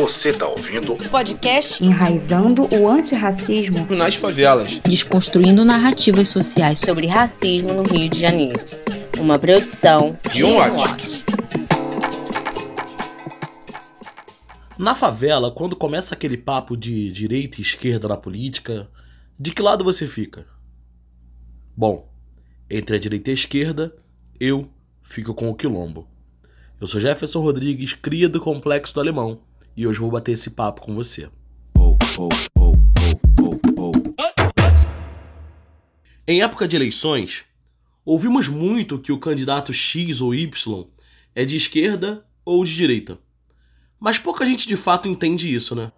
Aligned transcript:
Você 0.00 0.32
tá 0.32 0.48
ouvindo 0.48 0.94
o 0.94 1.08
podcast 1.10 1.84
Enraizando 1.84 2.66
o 2.74 2.88
Antirracismo 2.88 3.86
nas 3.90 4.14
Favelas, 4.14 4.78
desconstruindo 4.78 5.62
narrativas 5.62 6.28
sociais 6.28 6.78
sobre 6.78 7.06
racismo 7.06 7.74
no 7.74 7.82
Rio 7.82 8.08
de 8.08 8.18
Janeiro. 8.18 8.64
Uma 9.18 9.38
produção 9.38 10.18
e 10.34 10.42
um 10.42 10.56
watch. 10.56 11.22
Na 14.78 14.94
favela, 14.94 15.50
quando 15.50 15.76
começa 15.76 16.14
aquele 16.14 16.38
papo 16.38 16.78
de 16.78 17.12
direita 17.12 17.60
e 17.60 17.62
esquerda 17.62 18.08
na 18.08 18.16
política, 18.16 18.88
de 19.38 19.50
que 19.50 19.60
lado 19.60 19.84
você 19.84 20.06
fica? 20.06 20.46
Bom, 21.76 22.10
entre 22.70 22.96
a 22.96 22.98
direita 22.98 23.28
e 23.28 23.32
a 23.32 23.34
esquerda, 23.34 23.94
eu 24.40 24.66
fico 25.02 25.34
com 25.34 25.50
o 25.50 25.54
quilombo. 25.54 26.08
Eu 26.80 26.86
sou 26.86 26.98
Jefferson 26.98 27.42
Rodrigues, 27.42 27.92
cria 27.92 28.30
do 28.30 28.40
Complexo 28.40 28.94
do 28.94 29.00
Alemão, 29.00 29.42
e 29.76 29.86
hoje 29.86 29.98
vou 29.98 30.10
bater 30.10 30.32
esse 30.32 30.50
papo 30.50 30.82
com 30.82 30.94
você. 30.94 31.30
Em 36.26 36.42
época 36.42 36.68
de 36.68 36.76
eleições, 36.76 37.44
ouvimos 38.04 38.46
muito 38.48 38.98
que 38.98 39.10
o 39.10 39.18
candidato 39.18 39.72
X 39.72 40.20
ou 40.20 40.34
Y 40.34 40.86
é 41.34 41.44
de 41.44 41.56
esquerda 41.56 42.26
ou 42.44 42.64
de 42.64 42.74
direita. 42.74 43.18
Mas 43.98 44.18
pouca 44.18 44.46
gente 44.46 44.66
de 44.66 44.76
fato 44.76 45.08
entende 45.08 45.52
isso, 45.52 45.74
né? 45.74 45.92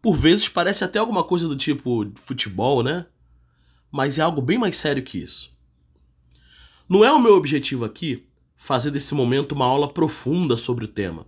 Por 0.00 0.14
vezes 0.14 0.48
parece 0.48 0.84
até 0.84 0.98
alguma 0.98 1.22
coisa 1.22 1.46
do 1.46 1.56
tipo 1.56 2.10
futebol, 2.16 2.82
né? 2.82 3.06
Mas 3.90 4.18
é 4.18 4.22
algo 4.22 4.40
bem 4.40 4.58
mais 4.58 4.76
sério 4.76 5.02
que 5.02 5.18
isso. 5.18 5.52
Não 6.88 7.04
é 7.04 7.12
o 7.12 7.18
meu 7.18 7.34
objetivo 7.34 7.84
aqui 7.84 8.26
fazer 8.56 8.90
desse 8.90 9.14
momento 9.14 9.52
uma 9.52 9.66
aula 9.66 9.92
profunda 9.92 10.56
sobre 10.56 10.84
o 10.84 10.88
tema. 10.88 11.26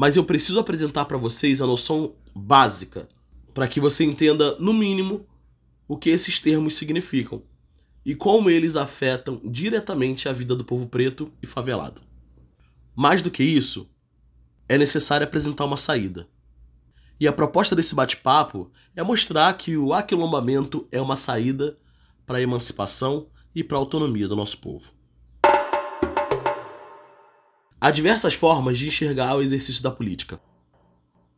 Mas 0.00 0.16
eu 0.16 0.24
preciso 0.24 0.58
apresentar 0.58 1.04
para 1.04 1.18
vocês 1.18 1.60
a 1.60 1.66
noção 1.66 2.14
básica 2.34 3.06
para 3.52 3.68
que 3.68 3.78
você 3.78 4.02
entenda, 4.02 4.56
no 4.58 4.72
mínimo, 4.72 5.26
o 5.86 5.94
que 5.94 6.08
esses 6.08 6.38
termos 6.38 6.74
significam 6.74 7.42
e 8.02 8.14
como 8.14 8.48
eles 8.48 8.76
afetam 8.76 9.38
diretamente 9.44 10.26
a 10.26 10.32
vida 10.32 10.56
do 10.56 10.64
povo 10.64 10.88
preto 10.88 11.30
e 11.42 11.46
favelado. 11.46 12.00
Mais 12.96 13.20
do 13.20 13.30
que 13.30 13.44
isso, 13.44 13.90
é 14.66 14.78
necessário 14.78 15.26
apresentar 15.26 15.66
uma 15.66 15.76
saída. 15.76 16.26
E 17.20 17.28
a 17.28 17.32
proposta 17.34 17.76
desse 17.76 17.94
bate-papo 17.94 18.72
é 18.96 19.02
mostrar 19.02 19.52
que 19.52 19.76
o 19.76 19.92
aquilombamento 19.92 20.88
é 20.90 20.98
uma 20.98 21.18
saída 21.18 21.76
para 22.24 22.38
a 22.38 22.40
emancipação 22.40 23.26
e 23.54 23.62
para 23.62 23.76
a 23.76 23.80
autonomia 23.80 24.26
do 24.26 24.34
nosso 24.34 24.56
povo. 24.62 24.98
Há 27.82 27.90
diversas 27.90 28.34
formas 28.34 28.78
de 28.78 28.88
enxergar 28.88 29.34
o 29.34 29.40
exercício 29.40 29.82
da 29.82 29.90
política. 29.90 30.38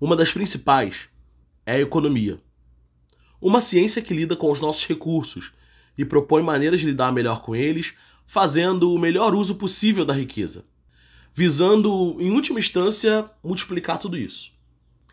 Uma 0.00 0.16
das 0.16 0.32
principais 0.32 1.08
é 1.64 1.74
a 1.74 1.80
economia. 1.80 2.42
Uma 3.40 3.60
ciência 3.60 4.02
que 4.02 4.12
lida 4.12 4.34
com 4.34 4.50
os 4.50 4.60
nossos 4.60 4.84
recursos 4.88 5.52
e 5.96 6.04
propõe 6.04 6.42
maneiras 6.42 6.80
de 6.80 6.86
lidar 6.86 7.12
melhor 7.12 7.42
com 7.42 7.54
eles, 7.54 7.94
fazendo 8.26 8.92
o 8.92 8.98
melhor 8.98 9.36
uso 9.36 9.54
possível 9.54 10.04
da 10.04 10.12
riqueza, 10.12 10.64
visando, 11.32 12.16
em 12.18 12.32
última 12.32 12.58
instância, 12.58 13.30
multiplicar 13.40 13.98
tudo 13.98 14.16
isso. 14.16 14.50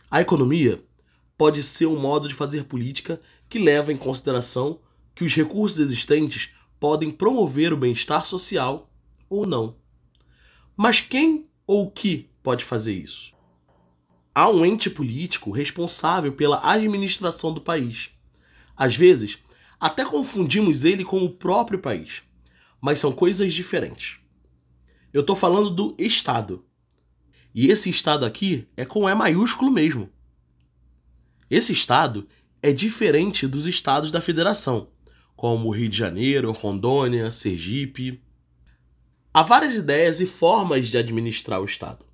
A 0.10 0.22
economia 0.22 0.84
pode 1.38 1.62
ser 1.62 1.86
um 1.86 2.00
modo 2.00 2.28
de 2.28 2.34
fazer 2.34 2.64
política 2.64 3.22
que 3.48 3.60
leva 3.60 3.94
em 3.94 3.98
consideração 3.98 4.80
que 5.14 5.24
os 5.24 5.36
recursos 5.36 5.78
existentes 5.78 6.50
podem 6.80 7.12
promover 7.12 7.72
o 7.72 7.78
bem-estar 7.78 8.26
social 8.26 8.92
ou 9.30 9.46
não. 9.46 9.79
Mas 10.82 11.02
quem 11.02 11.46
ou 11.68 11.92
que 11.92 12.30
pode 12.42 12.64
fazer 12.64 12.94
isso? 12.94 13.34
Há 14.34 14.48
um 14.48 14.66
ente 14.66 14.90
político 14.90 15.52
responsável 15.52 16.32
pela 16.32 16.72
administração 16.72 17.52
do 17.54 17.60
país. 17.60 18.12
Às 18.78 18.96
vezes, 18.96 19.40
até 19.78 20.06
confundimos 20.06 20.86
ele 20.86 21.04
com 21.04 21.22
o 21.22 21.30
próprio 21.30 21.80
país, 21.80 22.24
mas 22.80 22.98
são 22.98 23.12
coisas 23.12 23.54
diferentes. 23.54 24.20
Eu 25.12 25.20
estou 25.20 25.36
falando 25.36 25.70
do 25.70 25.94
Estado. 26.00 26.64
E 27.54 27.68
esse 27.68 27.90
Estado 27.90 28.26
aqui 28.26 28.66
é 28.78 28.86
com 28.86 29.10
E 29.10 29.14
maiúsculo 29.14 29.70
mesmo. 29.70 30.10
Esse 31.50 31.74
Estado 31.74 32.26
é 32.64 32.72
diferente 32.72 33.46
dos 33.48 33.68
estados 33.68 34.12
da 34.12 34.22
federação, 34.22 34.88
como 35.36 35.72
Rio 35.72 35.90
de 35.90 35.98
Janeiro, 35.98 36.54
Rondônia, 36.54 37.32
Sergipe. 37.32 38.24
Há 39.40 39.42
várias 39.42 39.78
ideias 39.78 40.20
e 40.20 40.26
formas 40.26 40.90
de 40.90 40.98
administrar 40.98 41.62
o 41.62 41.66
Estado. 41.66 42.06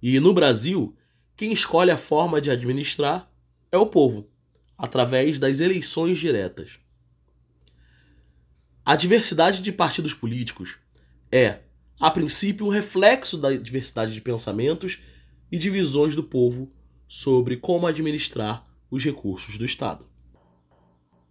E 0.00 0.18
no 0.18 0.32
Brasil, 0.32 0.96
quem 1.36 1.52
escolhe 1.52 1.90
a 1.90 1.98
forma 1.98 2.40
de 2.40 2.50
administrar 2.50 3.30
é 3.70 3.76
o 3.76 3.84
povo, 3.84 4.30
através 4.78 5.38
das 5.38 5.60
eleições 5.60 6.18
diretas. 6.18 6.78
A 8.82 8.96
diversidade 8.96 9.60
de 9.60 9.70
partidos 9.70 10.14
políticos 10.14 10.78
é, 11.30 11.58
a 12.00 12.10
princípio, 12.10 12.64
um 12.64 12.70
reflexo 12.70 13.36
da 13.36 13.52
diversidade 13.54 14.14
de 14.14 14.22
pensamentos 14.22 15.00
e 15.52 15.58
de 15.58 15.68
visões 15.68 16.16
do 16.16 16.24
povo 16.24 16.72
sobre 17.06 17.58
como 17.58 17.86
administrar 17.86 18.64
os 18.90 19.04
recursos 19.04 19.58
do 19.58 19.66
Estado. 19.66 20.06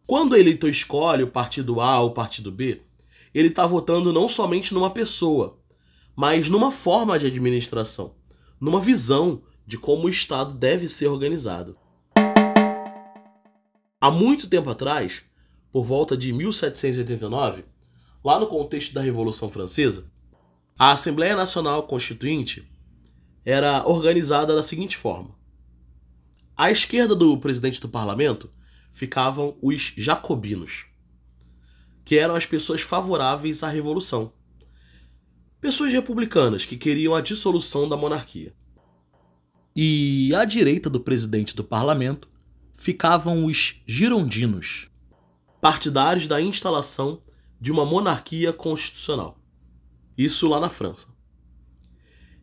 Quando 0.05 0.33
o 0.33 0.37
eleitor 0.37 0.69
escolhe 0.69 1.23
o 1.23 1.31
partido 1.31 1.81
A 1.81 2.01
ou 2.01 2.09
o 2.09 2.13
partido 2.13 2.51
B, 2.51 2.83
ele 3.33 3.49
está 3.49 3.65
votando 3.65 4.13
não 4.13 4.27
somente 4.27 4.73
numa 4.73 4.89
pessoa, 4.89 5.59
mas 6.15 6.49
numa 6.49 6.71
forma 6.71 7.19
de 7.19 7.27
administração, 7.27 8.15
numa 8.59 8.79
visão 8.79 9.41
de 9.65 9.77
como 9.77 10.05
o 10.05 10.09
Estado 10.09 10.53
deve 10.53 10.87
ser 10.87 11.07
organizado. 11.07 11.77
Há 13.99 14.09
muito 14.09 14.47
tempo 14.47 14.69
atrás, 14.69 15.23
por 15.71 15.83
volta 15.83 16.15
de 16.15 16.31
1789, 16.31 17.65
lá 18.23 18.39
no 18.39 18.47
contexto 18.47 18.93
da 18.93 19.01
Revolução 19.01 19.49
Francesa, 19.49 20.11
a 20.77 20.91
Assembleia 20.91 21.35
Nacional 21.35 21.83
Constituinte 21.83 22.71
era 23.43 23.87
organizada 23.87 24.55
da 24.55 24.61
seguinte 24.61 24.95
forma: 24.95 25.35
à 26.55 26.71
esquerda 26.71 27.15
do 27.15 27.37
presidente 27.37 27.81
do 27.81 27.89
parlamento 27.89 28.51
ficavam 28.93 29.57
os 29.61 29.93
jacobinos 29.97 30.85
que 32.07 32.17
eram 32.17 32.37
as 32.37 32.45
pessoas 32.45 32.79
favoráveis 32.79 33.63
à 33.63 33.67
revolução. 33.67 34.31
Pessoas 35.59 35.91
republicanas 35.91 36.63
que 36.63 36.77
queriam 36.77 37.13
a 37.13 37.19
dissolução 37.19 37.89
da 37.89 37.97
monarquia. 37.97 38.55
E 39.75 40.33
à 40.33 40.45
direita 40.45 40.89
do 40.89 41.01
presidente 41.01 41.53
do 41.53 41.65
parlamento 41.65 42.29
ficavam 42.73 43.43
os 43.43 43.81
girondinos, 43.85 44.87
partidários 45.59 46.27
da 46.27 46.39
instalação 46.39 47.19
de 47.59 47.73
uma 47.73 47.85
monarquia 47.85 48.53
constitucional. 48.53 49.37
Isso 50.17 50.47
lá 50.47 50.61
na 50.61 50.69
França. 50.69 51.09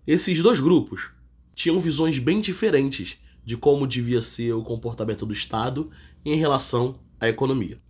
Esses 0.06 0.42
dois 0.42 0.60
grupos 0.60 1.08
tinham 1.54 1.80
visões 1.80 2.18
bem 2.18 2.42
diferentes 2.42 3.16
de 3.42 3.56
como 3.56 3.86
devia 3.86 4.20
ser 4.20 4.52
o 4.52 4.62
comportamento 4.62 5.24
do 5.24 5.32
Estado 5.32 5.90
em 6.22 6.36
relação 6.36 7.00
à 7.18 7.30
economia. 7.30 7.82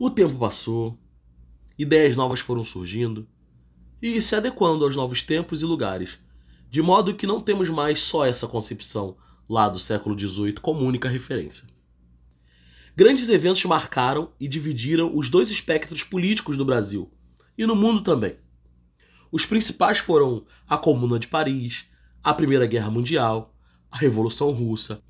O 0.00 0.08
tempo 0.08 0.38
passou, 0.38 0.96
ideias 1.76 2.14
novas 2.14 2.38
foram 2.38 2.62
surgindo 2.62 3.26
e 4.00 4.22
se 4.22 4.36
adequando 4.36 4.84
aos 4.84 4.94
novos 4.94 5.22
tempos 5.22 5.60
e 5.60 5.64
lugares, 5.64 6.20
de 6.70 6.80
modo 6.80 7.16
que 7.16 7.26
não 7.26 7.40
temos 7.40 7.68
mais 7.68 8.00
só 8.00 8.24
essa 8.24 8.46
concepção 8.46 9.16
lá 9.48 9.68
do 9.68 9.80
século 9.80 10.16
XVIII 10.16 10.52
como 10.62 10.84
única 10.84 11.08
referência. 11.08 11.66
Grandes 12.94 13.28
eventos 13.28 13.64
marcaram 13.64 14.30
e 14.38 14.46
dividiram 14.46 15.16
os 15.16 15.28
dois 15.28 15.50
espectros 15.50 16.04
políticos 16.04 16.56
do 16.56 16.64
Brasil 16.64 17.10
e 17.56 17.66
no 17.66 17.74
mundo 17.74 18.00
também. 18.00 18.36
Os 19.32 19.46
principais 19.46 19.98
foram 19.98 20.46
a 20.68 20.78
Comuna 20.78 21.18
de 21.18 21.26
Paris, 21.26 21.86
a 22.22 22.32
Primeira 22.32 22.68
Guerra 22.68 22.90
Mundial, 22.90 23.52
a 23.90 23.98
Revolução 23.98 24.52
Russa, 24.52 25.02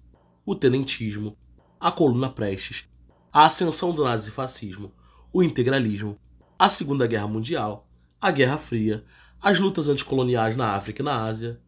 o 0.47 0.55
Tenentismo, 0.55 1.37
a 1.79 1.93
Coluna 1.93 2.31
Prestes 2.31 2.88
a 3.33 3.47
ascensão 3.47 3.93
do 3.95 4.05
nazifascismo, 4.05 4.93
o 5.33 5.43
integralismo, 5.43 6.19
a 6.59 6.69
Segunda 6.69 7.07
Guerra 7.07 7.29
Mundial, 7.29 7.89
a 8.21 8.31
Guerra 8.31 8.59
Fria, 8.59 9.05
as 9.41 9.61
lutas 9.61 9.89
anticoloniais 9.89 10.57
na 10.57 10.75
África 10.75 11.03
e 11.03 11.05
na 11.05 11.23
Ásia. 11.23 11.61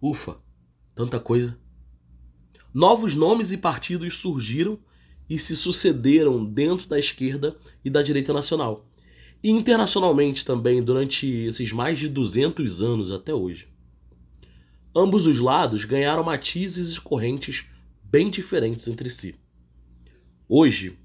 Ufa, 0.00 0.38
tanta 0.94 1.20
coisa. 1.20 1.58
Novos 2.72 3.14
nomes 3.14 3.52
e 3.52 3.58
partidos 3.58 4.16
surgiram 4.16 4.78
e 5.28 5.38
se 5.38 5.54
sucederam 5.54 6.44
dentro 6.44 6.88
da 6.88 6.98
esquerda 6.98 7.56
e 7.84 7.90
da 7.90 8.02
direita 8.02 8.32
nacional, 8.32 8.88
e 9.42 9.50
internacionalmente 9.50 10.44
também 10.44 10.82
durante 10.82 11.26
esses 11.26 11.72
mais 11.72 11.98
de 11.98 12.08
200 12.08 12.82
anos 12.82 13.12
até 13.12 13.34
hoje. 13.34 13.68
Ambos 14.96 15.26
os 15.26 15.38
lados 15.38 15.84
ganharam 15.84 16.24
matizes 16.24 16.96
e 16.96 17.00
correntes 17.00 17.66
bem 18.02 18.30
diferentes 18.30 18.88
entre 18.88 19.10
si. 19.10 19.38
Hoje, 20.48 20.98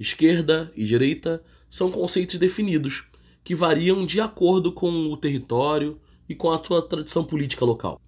Esquerda 0.00 0.72
e 0.74 0.82
direita 0.86 1.44
são 1.68 1.90
conceitos 1.90 2.38
definidos, 2.38 3.04
que 3.44 3.54
variam 3.54 4.06
de 4.06 4.18
acordo 4.18 4.72
com 4.72 4.90
o 4.90 5.16
território 5.16 6.00
e 6.26 6.34
com 6.34 6.50
a 6.50 6.64
sua 6.64 6.80
tradição 6.80 7.22
política 7.22 7.66
local. 7.66 8.00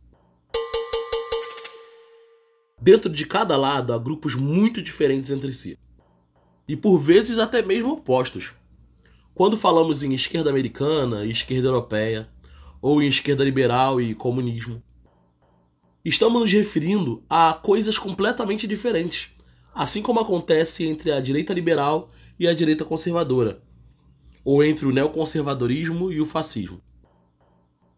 Dentro 2.80 3.10
de 3.10 3.26
cada 3.26 3.58
lado 3.58 3.92
há 3.92 3.98
grupos 3.98 4.34
muito 4.34 4.80
diferentes 4.80 5.30
entre 5.30 5.52
si, 5.52 5.78
e 6.66 6.74
por 6.74 6.96
vezes 6.96 7.38
até 7.38 7.60
mesmo 7.60 7.92
opostos. 7.92 8.54
Quando 9.34 9.54
falamos 9.54 10.02
em 10.02 10.14
esquerda 10.14 10.48
americana 10.48 11.26
e 11.26 11.30
esquerda 11.30 11.68
europeia, 11.68 12.26
ou 12.80 13.02
em 13.02 13.06
esquerda 13.06 13.44
liberal 13.44 14.00
e 14.00 14.14
comunismo, 14.14 14.82
estamos 16.02 16.40
nos 16.40 16.52
referindo 16.52 17.22
a 17.28 17.52
coisas 17.52 17.98
completamente 17.98 18.66
diferentes, 18.66 19.30
assim 19.74 20.02
como 20.02 20.20
acontece 20.20 20.86
entre 20.86 21.12
a 21.12 21.20
direita 21.20 21.54
liberal 21.54 22.10
e 22.38 22.46
a 22.46 22.54
direita 22.54 22.84
conservadora, 22.84 23.62
ou 24.44 24.62
entre 24.64 24.86
o 24.86 24.92
neoconservadorismo 24.92 26.12
e 26.12 26.20
o 26.20 26.26
fascismo. 26.26 26.80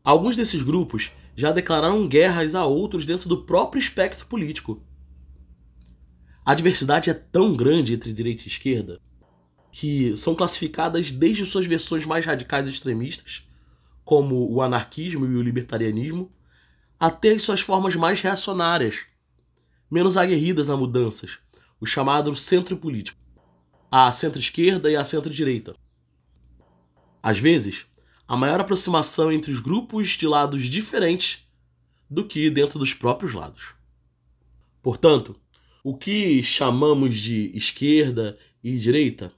Alguns 0.02 0.36
desses 0.36 0.62
grupos 0.62 1.10
já 1.34 1.50
declararam 1.50 2.06
guerras 2.06 2.54
a 2.54 2.64
outros 2.64 3.06
dentro 3.06 3.28
do 3.28 3.44
próprio 3.44 3.80
espectro 3.80 4.26
político. 4.26 4.82
A 6.44 6.54
diversidade 6.54 7.10
é 7.10 7.14
tão 7.14 7.54
grande 7.54 7.94
entre 7.94 8.12
direita 8.12 8.44
e 8.44 8.48
esquerda 8.48 9.00
que 9.72 10.16
são 10.16 10.36
classificadas 10.36 11.10
desde 11.10 11.44
suas 11.44 11.66
versões 11.66 12.06
mais 12.06 12.24
radicais 12.24 12.68
e 12.68 12.70
extremistas, 12.70 13.48
como 14.04 14.48
o 14.48 14.62
anarquismo 14.62 15.26
e 15.26 15.34
o 15.34 15.42
libertarianismo, 15.42 16.30
até 17.00 17.30
as 17.30 17.42
suas 17.42 17.60
formas 17.60 17.96
mais 17.96 18.20
reacionárias, 18.20 19.00
menos 19.90 20.16
aguerridas 20.16 20.70
a 20.70 20.76
mudanças, 20.76 21.40
o 21.84 21.86
chamado 21.86 22.34
centro 22.34 22.78
político, 22.78 23.20
a 23.90 24.10
centro-esquerda 24.10 24.90
e 24.90 24.96
a 24.96 25.04
centro-direita. 25.04 25.76
Às 27.22 27.38
vezes, 27.38 27.84
a 28.26 28.34
maior 28.38 28.58
aproximação 28.58 29.30
entre 29.30 29.52
os 29.52 29.60
grupos 29.60 30.08
de 30.12 30.26
lados 30.26 30.64
diferentes 30.64 31.46
do 32.08 32.26
que 32.26 32.48
dentro 32.48 32.78
dos 32.78 32.94
próprios 32.94 33.34
lados. 33.34 33.74
Portanto, 34.82 35.36
o 35.82 35.94
que 35.94 36.42
chamamos 36.42 37.18
de 37.18 37.54
esquerda 37.54 38.38
e 38.62 38.78
direita 38.78 39.30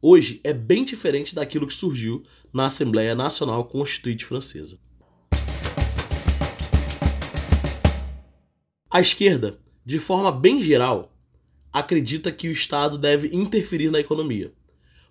hoje 0.00 0.40
é 0.44 0.54
bem 0.54 0.84
diferente 0.84 1.34
daquilo 1.34 1.66
que 1.66 1.74
surgiu 1.74 2.24
na 2.52 2.66
Assembleia 2.66 3.16
Nacional 3.16 3.64
Constituinte 3.64 4.24
Francesa. 4.24 4.78
A 8.88 9.00
esquerda, 9.00 9.58
de 9.84 9.98
forma 9.98 10.30
bem 10.30 10.62
geral, 10.62 11.17
acredita 11.78 12.32
que 12.32 12.48
o 12.48 12.52
Estado 12.52 12.98
deve 12.98 13.34
interferir 13.34 13.90
na 13.90 14.00
economia, 14.00 14.52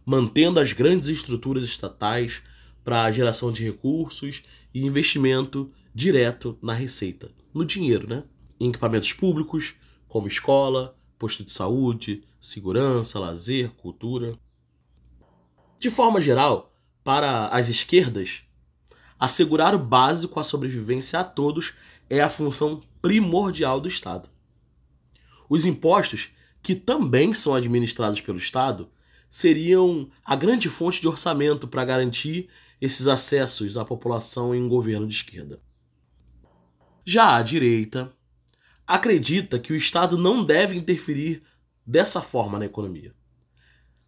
mantendo 0.06 0.60
as 0.60 0.74
grandes 0.74 1.10
estruturas 1.10 1.64
estatais 1.64 2.42
para 2.84 3.04
a 3.04 3.12
geração 3.12 3.52
de 3.52 3.64
recursos 3.64 4.44
e 4.74 4.86
investimento 4.86 5.72
direto 5.94 6.58
na 6.62 6.74
receita, 6.74 7.32
no 7.54 7.66
dinheiro, 7.66 8.08
né? 8.08 8.24
Em 8.60 8.70
equipamentos 8.70 9.14
públicos, 9.14 9.76
como 10.08 10.28
escola, 10.28 10.96
posto 11.18 11.44
de 11.44 11.52
saúde, 11.52 12.24
segurança, 12.40 13.20
lazer, 13.20 13.70
cultura. 13.72 14.38
De 15.80 15.90
forma 15.90 16.22
geral, 16.22 16.74
para 17.04 17.48
as 17.48 17.68
esquerdas, 17.68 18.44
assegurar 19.20 19.74
o 19.74 19.80
básico 19.80 20.40
à 20.40 20.44
sobrevivência 20.44 21.20
a 21.20 21.24
todos 21.24 21.74
é 22.10 22.22
a 22.22 22.30
função 22.30 22.82
primordial 23.02 23.80
do 23.80 23.88
Estado. 23.88 24.30
Os 25.50 25.66
impostos, 25.66 26.30
que 26.62 26.76
também 26.76 27.34
são 27.34 27.56
administrados 27.56 28.22
pelo 28.22 28.38
Estado, 28.38 28.90
seriam 29.30 30.10
a 30.24 30.36
grande 30.36 30.70
fonte 30.70 31.02
de 31.02 31.08
orçamento 31.08 31.68
para 31.68 31.86
garantir 31.86 32.50
esses 32.82 33.08
acessos 33.08 33.78
à 33.78 33.86
população 33.86 34.54
em 34.54 34.62
um 34.62 34.70
governo 34.70 35.08
de 35.08 35.16
esquerda. 35.16 35.62
Já 37.06 37.36
a 37.36 37.42
direita 37.42 38.14
acredita 38.86 39.60
que 39.60 39.74
o 39.74 39.76
Estado 39.76 40.18
não 40.18 40.44
deve 40.44 40.76
interferir 40.76 41.42
dessa 41.86 42.22
forma 42.22 42.60
na 42.60 42.66
economia. 42.66 43.14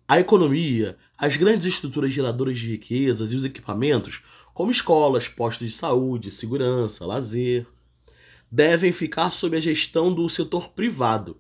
A 0.08 0.20
economia, 0.20 0.98
as 1.18 1.38
grandes 1.38 1.68
estruturas 1.68 2.12
geradoras 2.12 2.58
de 2.58 2.72
riquezas 2.72 3.32
e 3.32 3.36
os 3.36 3.46
equipamentos, 3.46 4.22
como 4.54 4.72
escolas, 4.72 5.28
postos 5.28 5.68
de 5.68 5.74
saúde, 5.74 6.32
segurança, 6.32 7.06
lazer, 7.06 7.68
devem 8.52 8.92
ficar 8.92 9.32
sob 9.32 9.56
a 9.56 9.62
gestão 9.62 10.12
do 10.12 10.28
setor 10.28 10.70
privado, 10.70 11.38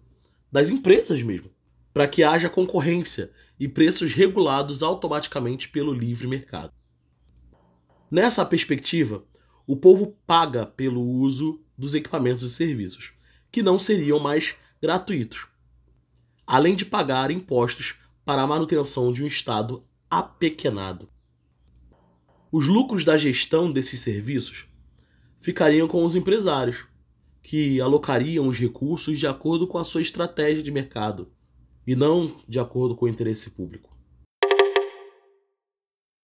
das 0.51 0.69
empresas 0.69 1.21
mesmo, 1.21 1.51
para 1.93 2.07
que 2.07 2.23
haja 2.23 2.49
concorrência 2.49 3.31
e 3.59 3.67
preços 3.67 4.13
regulados 4.13 4.81
automaticamente 4.81 5.69
pelo 5.69 5.93
livre 5.93 6.27
mercado. 6.27 6.71
Nessa 8.09 8.45
perspectiva, 8.45 9.23
o 9.67 9.75
povo 9.75 10.17
paga 10.25 10.65
pelo 10.65 11.01
uso 11.01 11.61
dos 11.77 11.93
equipamentos 11.93 12.43
e 12.43 12.49
serviços, 12.49 13.13
que 13.51 13.61
não 13.61 13.77
seriam 13.77 14.19
mais 14.19 14.55
gratuitos, 14.81 15.47
além 16.45 16.75
de 16.75 16.85
pagar 16.85 17.29
impostos 17.29 17.95
para 18.25 18.41
a 18.41 18.47
manutenção 18.47 19.11
de 19.11 19.23
um 19.23 19.27
Estado 19.27 19.83
apequenado. 20.09 21.09
Os 22.51 22.67
lucros 22.67 23.05
da 23.05 23.17
gestão 23.17 23.71
desses 23.71 23.99
serviços 23.99 24.67
ficariam 25.39 25.87
com 25.87 26.03
os 26.03 26.15
empresários, 26.15 26.85
que 27.41 27.79
alocariam 27.79 28.47
os 28.47 28.57
recursos 28.57 29.17
de 29.17 29.27
acordo 29.27 29.67
com 29.67 29.77
a 29.77 29.83
sua 29.83 30.01
estratégia 30.01 30.63
de 30.63 30.71
mercado 30.71 31.31
e 31.85 31.95
não 31.95 32.35
de 32.47 32.59
acordo 32.59 32.95
com 32.95 33.05
o 33.05 33.09
interesse 33.09 33.51
público. 33.51 33.97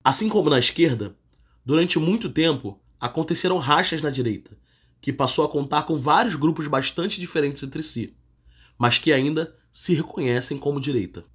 Assim 0.04 0.30
como 0.30 0.50
na 0.50 0.60
esquerda, 0.60 1.18
Durante 1.66 1.98
muito 1.98 2.30
tempo, 2.30 2.80
aconteceram 3.00 3.58
rachas 3.58 4.00
na 4.00 4.12
direita, 4.12 4.56
que 5.02 5.12
passou 5.12 5.44
a 5.44 5.50
contar 5.50 5.84
com 5.84 5.98
vários 5.98 6.36
grupos 6.36 6.68
bastante 6.68 7.20
diferentes 7.20 7.64
entre 7.64 7.82
si, 7.82 8.16
mas 8.78 9.00
que 9.00 9.12
ainda 9.12 9.56
se 9.72 9.96
reconhecem 9.96 10.60
como 10.60 10.80
direita. 10.80 11.26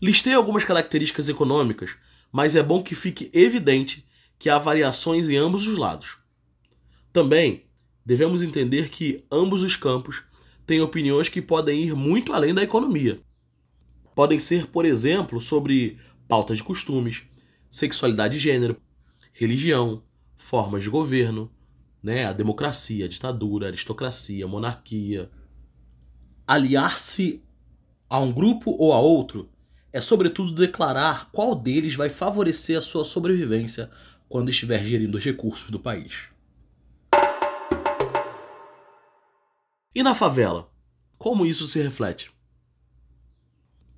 Listei 0.00 0.32
algumas 0.32 0.64
características 0.64 1.28
econômicas, 1.28 1.96
mas 2.32 2.56
é 2.56 2.62
bom 2.62 2.82
que 2.82 2.94
fique 2.94 3.30
evidente 3.34 4.06
que 4.38 4.48
há 4.48 4.56
variações 4.56 5.28
em 5.28 5.36
ambos 5.36 5.66
os 5.66 5.76
lados. 5.76 6.16
Também 7.12 7.65
devemos 8.06 8.40
entender 8.40 8.88
que 8.88 9.24
ambos 9.30 9.64
os 9.64 9.74
campos 9.74 10.22
têm 10.64 10.80
opiniões 10.80 11.28
que 11.28 11.42
podem 11.42 11.82
ir 11.82 11.94
muito 11.94 12.32
além 12.32 12.54
da 12.54 12.62
economia. 12.62 13.20
Podem 14.14 14.38
ser, 14.38 14.68
por 14.68 14.84
exemplo, 14.84 15.40
sobre 15.40 15.98
pautas 16.28 16.58
de 16.58 16.64
costumes, 16.64 17.24
sexualidade 17.68 18.36
e 18.36 18.40
gênero, 18.40 18.80
religião, 19.32 20.02
formas 20.38 20.84
de 20.84 20.88
governo, 20.88 21.50
né, 22.02 22.24
a 22.24 22.32
democracia, 22.32 23.04
a 23.04 23.08
ditadura, 23.08 23.66
a 23.66 23.68
aristocracia, 23.68 24.44
a 24.44 24.48
monarquia. 24.48 25.28
Aliar-se 26.46 27.42
a 28.08 28.20
um 28.20 28.32
grupo 28.32 28.70
ou 28.78 28.92
a 28.92 29.00
outro 29.00 29.50
é, 29.96 30.00
sobretudo, 30.02 30.52
declarar 30.52 31.30
qual 31.32 31.54
deles 31.54 31.94
vai 31.94 32.10
favorecer 32.10 32.76
a 32.76 32.82
sua 32.82 33.02
sobrevivência 33.02 33.90
quando 34.28 34.50
estiver 34.50 34.84
gerindo 34.84 35.16
os 35.16 35.24
recursos 35.24 35.70
do 35.70 35.80
país. 35.80 36.24
E 39.96 40.02
na 40.02 40.14
favela? 40.14 40.70
Como 41.16 41.46
isso 41.46 41.66
se 41.66 41.82
reflete? 41.82 42.30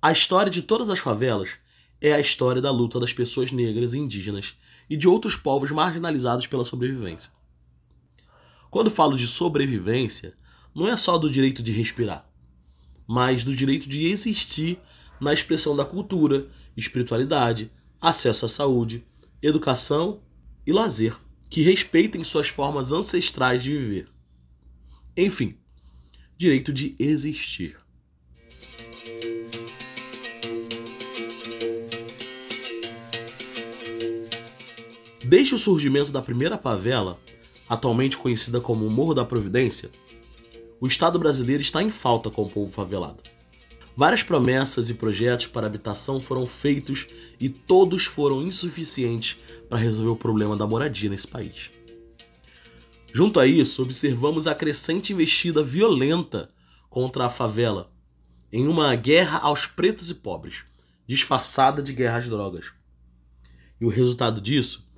A 0.01 0.13
história 0.13 0.49
de 0.49 0.63
todas 0.63 0.89
as 0.91 1.01
favelas 1.01 1.55
é 2.01 2.13
a 2.13 2.21
história 2.21 2.63
da 2.63 2.71
luta 2.71 3.01
das 3.01 3.13
pessoas 3.13 3.51
negras 3.51 3.95
indígenas 3.95 4.55
e 4.89 4.97
de 4.97 5.09
outros 5.09 5.35
povos 5.35 5.73
marginalizados 5.73 6.47
pela 6.47 6.65
sobrevivência. 6.65 7.33
Quando 8.71 8.91
falo 8.91 9.17
de 9.17 9.27
sobrevivência, 9.27 10.35
não 10.73 10.87
é 10.87 10.97
só 10.97 11.19
do 11.19 11.29
direito 11.29 11.65
de 11.65 11.73
respirar, 11.73 12.31
mas 13.05 13.43
do 13.43 13.53
direito 13.53 13.89
de 13.89 14.07
existir 14.07 14.79
na 15.21 15.33
expressão 15.33 15.75
da 15.75 15.85
cultura, 15.85 16.47
espiritualidade, 16.77 17.73
acesso 18.01 18.47
à 18.47 18.49
saúde, 18.49 19.05
educação 19.43 20.21
e 20.65 20.73
lazer, 20.73 21.17
que 21.51 21.61
respeitem 21.61 22.23
suas 22.23 22.47
formas 22.47 22.93
ancestrais 22.93 23.65
de 23.65 23.77
viver. 23.77 24.09
Enfim, 25.17 25.59
direito 26.39 26.73
de 26.73 26.95
existir. 27.01 27.77
Desde 35.25 35.57
o 35.57 35.59
surgimento 35.59 36.13
da 36.13 36.23
primeira 36.23 36.57
favela, 36.57 37.19
atualmente 37.69 38.17
conhecida 38.17 38.61
como 38.61 38.89
Morro 38.89 39.15
da 39.15 39.25
Providência, 39.25 39.91
o 40.81 40.87
Estado 40.87 41.19
brasileiro 41.19 41.61
está 41.61 41.83
em 41.83 41.91
falta 41.91 42.31
com 42.31 42.45
o 42.45 42.51
povo 42.51 42.71
favelado. 42.71 43.21
Várias 43.97 44.23
promessas 44.23 44.89
e 44.91 44.95
projetos 44.95 45.49
para 45.49 45.67
habitação 45.67 46.21
foram 46.21 46.47
feitos 46.47 47.09
e 47.41 47.49
todos 47.49 48.05
foram 48.05 48.43
insuficientes 48.43 49.39
para 49.69 49.79
resolver 49.79 50.11
o 50.11 50.17
problema 50.17 50.57
da 50.57 50.69
moradia 50.69 51.11
nesse 51.11 51.27
país. 51.27 51.78
Junto 53.19 53.41
a 53.41 53.47
isso, 53.49 53.83
observamos 53.83 54.47
a 54.47 54.55
crescente 54.55 55.13
investida 55.13 55.61
violenta 55.61 56.49
contra 56.89 57.27
a 57.27 57.29
favela, 57.29 57.93
em 58.53 58.69
uma 58.69 58.95
guerra 58.95 59.41
aos 59.41 59.67
pretos 59.67 60.09
e 60.09 60.15
pobres, 60.15 60.59
disfarçada 61.05 61.83
de 61.83 61.93
guerra 61.93 62.19
às 62.19 62.29
drogas. 62.29 62.67
E 63.81 63.85
o 63.85 63.89
resultado 63.89 64.41
disso 64.41 64.89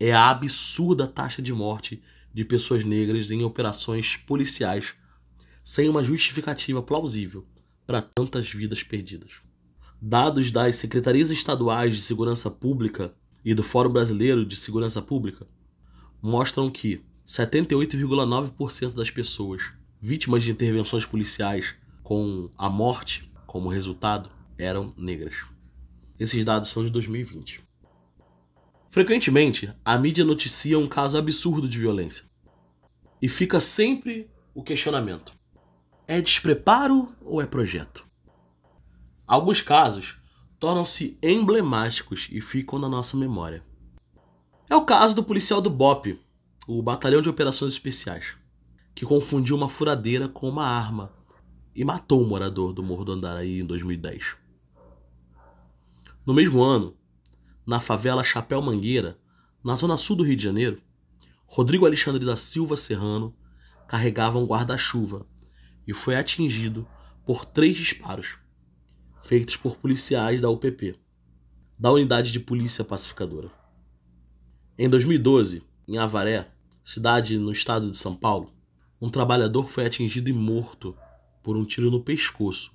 é 0.00 0.10
a 0.10 0.30
absurda 0.30 1.06
taxa 1.06 1.42
de 1.42 1.52
morte 1.52 2.02
de 2.32 2.46
pessoas 2.46 2.82
negras 2.82 3.30
em 3.30 3.44
operações 3.44 4.16
policiais, 4.16 4.94
sem 5.62 5.86
uma 5.86 6.02
justificativa 6.02 6.82
plausível 6.82 7.46
para 7.86 8.00
tantas 8.00 8.50
vidas 8.50 8.82
perdidas. 8.82 9.32
Dados 10.00 10.50
das 10.50 10.76
secretarias 10.76 11.30
estaduais 11.30 11.94
de 11.94 12.00
segurança 12.00 12.50
pública 12.50 13.14
e 13.44 13.52
do 13.52 13.62
Fórum 13.62 13.90
Brasileiro 13.90 14.46
de 14.46 14.56
Segurança 14.56 15.02
Pública 15.02 15.46
mostram 16.22 16.70
que 16.70 17.04
78,9% 17.26 18.94
das 18.94 19.10
pessoas 19.10 19.72
vítimas 20.00 20.44
de 20.44 20.52
intervenções 20.52 21.04
policiais 21.04 21.74
com 22.04 22.48
a 22.56 22.70
morte 22.70 23.28
como 23.46 23.68
resultado 23.68 24.30
eram 24.56 24.94
negras. 24.96 25.34
Esses 26.18 26.44
dados 26.44 26.68
são 26.68 26.84
de 26.84 26.90
2020. 26.90 27.60
Frequentemente, 28.88 29.72
a 29.84 29.98
mídia 29.98 30.24
noticia 30.24 30.78
um 30.78 30.86
caso 30.86 31.18
absurdo 31.18 31.68
de 31.68 31.78
violência. 31.78 32.26
E 33.20 33.28
fica 33.28 33.58
sempre 33.58 34.30
o 34.54 34.62
questionamento: 34.62 35.32
é 36.06 36.20
despreparo 36.20 37.08
ou 37.20 37.42
é 37.42 37.46
projeto? 37.46 38.06
Alguns 39.26 39.60
casos 39.60 40.18
tornam-se 40.60 41.18
emblemáticos 41.20 42.28
e 42.30 42.40
ficam 42.40 42.78
na 42.78 42.88
nossa 42.88 43.16
memória. 43.16 43.64
É 44.70 44.76
o 44.76 44.84
caso 44.84 45.16
do 45.16 45.24
policial 45.24 45.60
do 45.60 45.68
BOP, 45.68 46.18
o 46.66 46.82
Batalhão 46.82 47.22
de 47.22 47.28
Operações 47.28 47.72
Especiais, 47.72 48.34
que 48.94 49.06
confundiu 49.06 49.54
uma 49.54 49.68
furadeira 49.68 50.28
com 50.28 50.48
uma 50.48 50.66
arma 50.66 51.12
e 51.74 51.84
matou 51.84 52.20
um 52.22 52.26
morador 52.26 52.72
do 52.72 52.82
Morro 52.82 53.04
do 53.04 53.12
Andaraí 53.12 53.60
em 53.60 53.64
2010. 53.64 54.34
No 56.24 56.34
mesmo 56.34 56.60
ano, 56.62 56.96
na 57.64 57.78
favela 57.78 58.24
Chapéu 58.24 58.60
Mangueira, 58.60 59.16
na 59.62 59.76
zona 59.76 59.96
sul 59.96 60.16
do 60.16 60.24
Rio 60.24 60.36
de 60.36 60.42
Janeiro, 60.42 60.82
Rodrigo 61.46 61.86
Alexandre 61.86 62.24
da 62.24 62.36
Silva 62.36 62.76
Serrano 62.76 63.32
carregava 63.86 64.38
um 64.38 64.44
guarda-chuva 64.44 65.24
e 65.86 65.94
foi 65.94 66.16
atingido 66.16 66.86
por 67.24 67.44
três 67.44 67.76
disparos 67.76 68.38
feitos 69.20 69.56
por 69.56 69.76
policiais 69.76 70.40
da 70.40 70.48
UPP, 70.48 70.96
da 71.78 71.90
Unidade 71.90 72.32
de 72.32 72.40
Polícia 72.40 72.84
Pacificadora. 72.84 73.50
Em 74.78 74.88
2012, 74.88 75.62
em 75.88 75.98
Avaré, 75.98 76.55
cidade 76.86 77.36
no 77.36 77.50
estado 77.50 77.90
de 77.90 77.96
São 77.96 78.14
Paulo, 78.14 78.54
um 79.00 79.10
trabalhador 79.10 79.68
foi 79.68 79.84
atingido 79.84 80.30
e 80.30 80.32
morto 80.32 80.96
por 81.42 81.56
um 81.56 81.64
tiro 81.64 81.90
no 81.90 82.00
pescoço, 82.00 82.72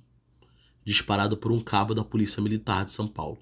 disparado 0.83 1.37
por 1.37 1.49
um 1.49 1.61
cabo 1.61 1.95
da 1.95 2.03
Polícia 2.03 2.43
Militar 2.43 2.83
de 2.83 2.91
São 2.91 3.07
Paulo. 3.07 3.37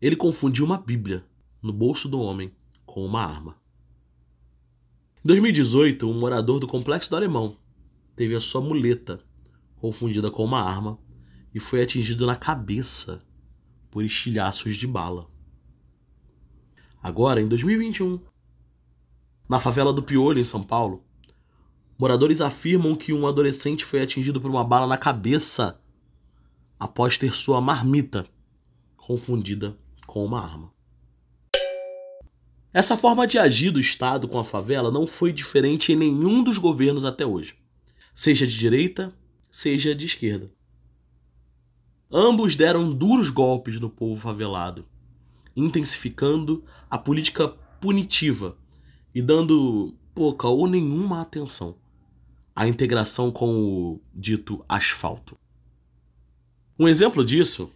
Ele 0.00 0.16
confundiu 0.16 0.64
uma 0.64 0.78
Bíblia 0.78 1.26
no 1.60 1.74
bolso 1.74 2.08
do 2.08 2.18
homem 2.18 2.50
com 2.86 3.04
uma 3.04 3.22
arma. 3.22 3.54
Em 5.22 5.28
2018, 5.28 6.08
um 6.08 6.18
morador 6.18 6.58
do 6.58 6.66
Complexo 6.66 7.10
do 7.10 7.16
Alemão 7.16 7.54
teve 8.16 8.34
a 8.34 8.40
sua 8.40 8.62
muleta 8.62 9.22
confundida 9.76 10.30
com 10.30 10.42
uma 10.42 10.62
arma 10.62 10.98
e 11.54 11.60
foi 11.60 11.82
atingido 11.82 12.26
na 12.26 12.34
cabeça 12.34 13.22
por 13.90 14.02
estilhaços 14.02 14.78
de 14.78 14.86
bala. 14.86 15.28
Agora, 17.02 17.42
em 17.42 17.46
2021, 17.46 18.20
na 19.50 19.58
favela 19.58 19.92
do 19.92 20.00
Piolho, 20.00 20.38
em 20.38 20.44
São 20.44 20.62
Paulo, 20.62 21.02
moradores 21.98 22.40
afirmam 22.40 22.94
que 22.94 23.12
um 23.12 23.26
adolescente 23.26 23.84
foi 23.84 24.00
atingido 24.00 24.40
por 24.40 24.48
uma 24.48 24.62
bala 24.62 24.86
na 24.86 24.96
cabeça 24.96 25.80
após 26.78 27.18
ter 27.18 27.34
sua 27.34 27.60
marmita 27.60 28.24
confundida 28.96 29.76
com 30.06 30.24
uma 30.24 30.40
arma. 30.40 30.72
Essa 32.72 32.96
forma 32.96 33.26
de 33.26 33.38
agir 33.38 33.72
do 33.72 33.80
Estado 33.80 34.28
com 34.28 34.38
a 34.38 34.44
favela 34.44 34.88
não 34.88 35.04
foi 35.04 35.32
diferente 35.32 35.92
em 35.92 35.96
nenhum 35.96 36.44
dos 36.44 36.56
governos 36.56 37.04
até 37.04 37.26
hoje, 37.26 37.56
seja 38.14 38.46
de 38.46 38.56
direita, 38.56 39.12
seja 39.50 39.96
de 39.96 40.06
esquerda. 40.06 40.48
Ambos 42.08 42.54
deram 42.54 42.92
duros 42.92 43.30
golpes 43.30 43.80
no 43.80 43.90
povo 43.90 44.14
favelado, 44.14 44.86
intensificando 45.56 46.64
a 46.88 46.96
política 46.96 47.48
punitiva 47.80 48.56
e 49.14 49.20
dando 49.22 49.94
pouca 50.14 50.48
ou 50.48 50.66
nenhuma 50.66 51.20
atenção 51.20 51.76
à 52.54 52.68
integração 52.68 53.30
com 53.30 53.54
o 53.54 54.00
dito 54.14 54.64
asfalto. 54.68 55.36
Um 56.78 56.88
exemplo 56.88 57.24
disso 57.24 57.70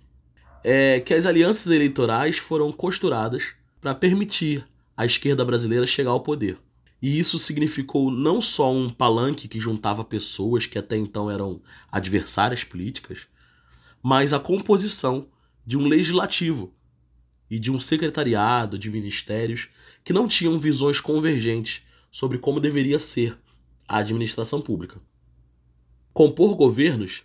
é 0.63 1.01
que 1.01 1.13
as 1.13 1.27
alianças 1.27 1.71
eleitorais 1.71 2.39
foram 2.39 2.73
costuradas 2.73 3.53
para 3.81 3.95
permitir 3.95 4.67
a 4.97 5.05
esquerda 5.05 5.45
brasileira 5.45 5.87
chegar 5.87 6.11
ao 6.11 6.21
poder. 6.21 6.59
E 7.03 7.19
isso 7.19 7.39
significou 7.39 8.11
não 8.11 8.41
só 8.41 8.73
um 8.73 8.89
palanque 8.89 9.47
que 9.47 9.61
juntava 9.61 10.03
pessoas 10.03 10.65
que 10.65 10.79
até 10.79 10.97
então 10.97 11.31
eram 11.31 11.61
adversárias 11.93 12.65
políticas, 12.65 13.27
mas 14.03 14.33
a 14.33 14.41
composição 14.41 15.27
de 15.67 15.77
um 15.77 15.87
legislativo 15.87 16.73
e 17.51 17.59
de 17.59 17.71
um 17.71 17.79
secretariado 17.79 18.79
de 18.79 18.91
ministérios 18.91 19.69
que 20.05 20.13
não 20.13 20.29
tinham 20.29 20.59
visões 20.59 21.01
convergentes 21.01 21.83
sobre 22.13 22.39
como 22.39 22.61
deveria 22.61 22.99
ser 22.99 23.37
a 23.89 23.97
administração 23.97 24.61
pública. 24.61 25.01
Compor 26.13 26.55
governos 26.55 27.23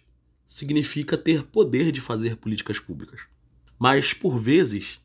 significa 0.47 1.15
ter 1.17 1.43
poder 1.43 1.91
de 1.91 2.01
fazer 2.01 2.37
políticas 2.37 2.79
públicas, 2.79 3.19
mas 3.77 4.13
por 4.13 4.37
vezes 4.37 4.99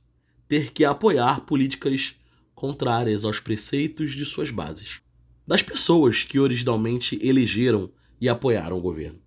ter 0.48 0.72
que 0.72 0.84
apoiar 0.84 1.40
políticas 1.40 2.14
contrárias 2.54 3.24
aos 3.24 3.40
preceitos 3.40 4.12
de 4.12 4.24
suas 4.24 4.50
bases, 4.50 5.00
das 5.46 5.62
pessoas 5.62 6.22
que 6.24 6.38
originalmente 6.38 7.18
elegeram 7.22 7.90
e 8.20 8.28
apoiaram 8.28 8.78
o 8.78 8.80
governo. 8.80 9.18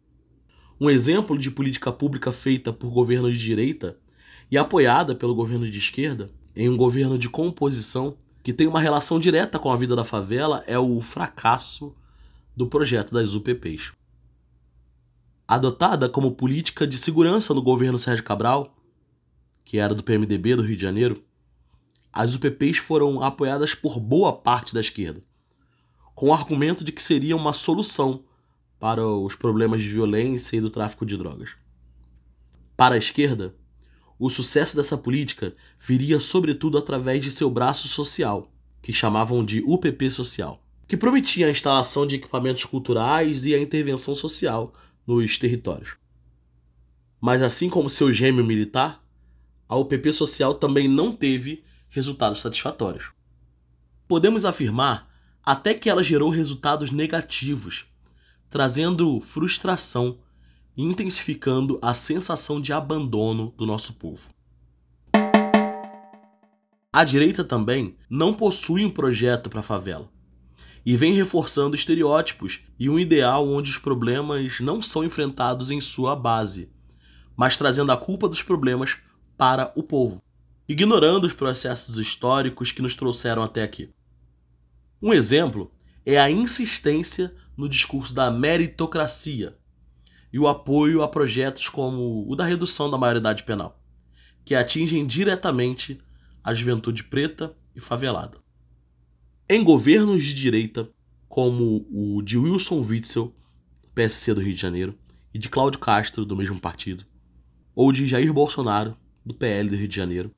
Um 0.79 0.89
exemplo 0.89 1.37
de 1.37 1.51
política 1.51 1.91
pública 1.91 2.31
feita 2.31 2.71
por 2.71 2.91
governo 2.91 3.31
de 3.31 3.37
direita 3.37 3.97
e 4.49 4.57
apoiada 4.57 5.13
pelo 5.13 5.35
governo 5.35 5.69
de 5.69 5.77
esquerda, 5.77 6.31
em 6.55 6.69
um 6.69 6.77
governo 6.77 7.17
de 7.19 7.29
composição 7.29 8.17
que 8.43 8.53
tem 8.53 8.67
uma 8.67 8.79
relação 8.79 9.19
direta 9.19 9.59
com 9.59 9.71
a 9.71 9.75
vida 9.75 9.95
da 9.95 10.03
favela, 10.03 10.63
é 10.67 10.77
o 10.79 11.01
fracasso 11.01 11.95
do 12.55 12.67
projeto 12.67 13.13
das 13.13 13.33
UPPs 13.33 13.91
adotada 15.47 16.09
como 16.09 16.33
política 16.33 16.85
de 16.85 16.97
segurança 16.97 17.53
no 17.53 17.61
governo 17.61 17.97
Sérgio 17.97 18.23
Cabral, 18.23 18.75
que 19.63 19.79
era 19.79 19.95
do 19.95 20.03
PMDB 20.03 20.57
do 20.57 20.61
Rio 20.61 20.75
de 20.75 20.81
Janeiro, 20.81 21.23
as 22.11 22.35
UPPs 22.35 22.79
foram 22.79 23.23
apoiadas 23.23 23.73
por 23.73 23.99
boa 23.99 24.33
parte 24.33 24.73
da 24.73 24.81
esquerda, 24.81 25.23
com 26.13 26.29
o 26.29 26.33
argumento 26.33 26.83
de 26.83 26.91
que 26.91 27.01
seria 27.01 27.35
uma 27.35 27.53
solução 27.53 28.23
para 28.79 29.05
os 29.05 29.35
problemas 29.35 29.81
de 29.81 29.89
violência 29.89 30.57
e 30.57 30.61
do 30.61 30.69
tráfico 30.69 31.05
de 31.05 31.15
drogas. 31.15 31.55
Para 32.75 32.95
a 32.95 32.97
esquerda, 32.97 33.55
o 34.19 34.29
sucesso 34.29 34.75
dessa 34.75 34.97
política 34.97 35.55
viria 35.79 36.19
sobretudo 36.19 36.77
através 36.77 37.23
de 37.23 37.31
seu 37.31 37.49
braço 37.49 37.87
social, 37.87 38.51
que 38.81 38.91
chamavam 38.91 39.43
de 39.43 39.61
UPP 39.61 40.09
Social, 40.09 40.63
que 40.87 40.97
prometia 40.97 41.47
a 41.47 41.51
instalação 41.51 42.07
de 42.07 42.15
equipamentos 42.15 42.65
culturais 42.65 43.45
e 43.45 43.53
a 43.53 43.59
intervenção 43.59 44.15
social 44.15 44.73
nos 45.05 45.37
territórios. 45.37 45.97
Mas 47.19 47.41
assim 47.41 47.69
como 47.69 47.89
seu 47.89 48.11
gêmeo 48.13 48.43
militar, 48.43 49.03
a 49.67 49.75
UPP 49.75 50.13
social 50.13 50.55
também 50.55 50.87
não 50.87 51.11
teve 51.11 51.63
resultados 51.89 52.39
satisfatórios. 52.39 53.11
Podemos 54.07 54.45
afirmar 54.45 55.11
até 55.43 55.73
que 55.73 55.89
ela 55.89 56.03
gerou 56.03 56.29
resultados 56.29 56.91
negativos, 56.91 57.85
trazendo 58.49 59.19
frustração 59.19 60.19
intensificando 60.77 61.79
a 61.81 61.95
sensação 61.95 62.61
de 62.61 62.71
abandono 62.71 63.51
do 63.57 63.65
nosso 63.65 63.93
povo. 63.93 64.29
A 66.93 67.03
direita 67.03 67.43
também 67.43 67.97
não 68.09 68.33
possui 68.33 68.85
um 68.85 68.89
projeto 68.89 69.49
para 69.49 69.61
a 69.61 69.63
favela 69.63 70.09
e 70.85 70.95
vem 70.95 71.13
reforçando 71.13 71.75
estereótipos 71.75 72.61
e 72.79 72.89
um 72.89 72.97
ideal 72.97 73.47
onde 73.47 73.71
os 73.71 73.77
problemas 73.77 74.59
não 74.59 74.81
são 74.81 75.03
enfrentados 75.03 75.69
em 75.69 75.81
sua 75.81 76.15
base, 76.15 76.71
mas 77.35 77.57
trazendo 77.57 77.91
a 77.91 77.97
culpa 77.97 78.29
dos 78.29 78.41
problemas 78.41 78.97
para 79.35 79.73
o 79.75 79.83
povo, 79.83 80.21
ignorando 80.67 81.25
os 81.25 81.33
processos 81.33 81.97
históricos 81.97 82.71
que 82.71 82.81
nos 82.81 82.95
trouxeram 82.95 83.43
até 83.43 83.63
aqui. 83.63 83.89
Um 85.01 85.13
exemplo 85.13 85.71
é 86.05 86.17
a 86.17 86.31
insistência 86.31 87.35
no 87.55 87.67
discurso 87.67 88.13
da 88.13 88.31
meritocracia 88.31 89.57
e 90.31 90.39
o 90.39 90.47
apoio 90.47 91.01
a 91.01 91.07
projetos 91.07 91.69
como 91.69 92.29
o 92.29 92.35
da 92.35 92.45
redução 92.45 92.89
da 92.89 92.97
maioridade 92.97 93.43
penal, 93.43 93.81
que 94.43 94.55
atingem 94.55 95.05
diretamente 95.05 95.97
a 96.43 96.53
juventude 96.53 97.03
preta 97.03 97.55
e 97.75 97.79
favelada. 97.79 98.37
Em 99.49 99.63
governos 99.63 100.23
de 100.23 100.33
direita, 100.33 100.89
como 101.27 101.87
o 101.91 102.21
de 102.21 102.37
Wilson 102.37 102.81
Witzel, 102.81 103.35
PSC 103.93 104.33
do 104.33 104.41
Rio 104.41 104.53
de 104.53 104.61
Janeiro, 104.61 104.97
e 105.33 105.39
de 105.39 105.49
Cláudio 105.49 105.79
Castro, 105.79 106.25
do 106.25 106.35
mesmo 106.35 106.59
partido, 106.59 107.05
ou 107.75 107.91
de 107.91 108.07
Jair 108.07 108.33
Bolsonaro, 108.33 108.97
do 109.25 109.33
PL 109.33 109.69
do 109.69 109.75
Rio 109.75 109.87
de 109.87 109.95
Janeiro, 109.95 110.31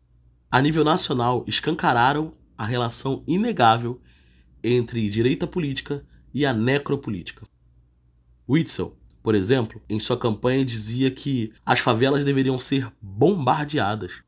a 0.51 0.61
nível 0.61 0.83
nacional 0.83 1.45
escancararam 1.47 2.33
a 2.57 2.65
relação 2.65 3.23
inegável 3.27 4.01
entre 4.63 5.09
direita 5.09 5.47
política 5.47 6.05
e 6.33 6.45
a 6.45 6.53
necropolítica. 6.53 7.47
Witzel, 8.47 8.98
por 9.29 9.35
exemplo, 9.35 9.79
em 9.87 9.99
sua 9.99 10.17
campanha 10.17 10.65
dizia 10.65 11.11
que 11.11 11.53
as 11.63 11.79
favelas 11.79 12.25
deveriam 12.25 12.57
ser 12.57 12.91
bombardeadas. 12.99 14.23